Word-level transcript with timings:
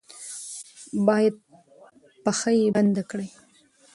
با 1.05 1.15
ید 1.23 1.35
پښه 2.23 2.51
یې 2.59 2.67
بنده 2.75 3.03
کړي. 3.09 3.27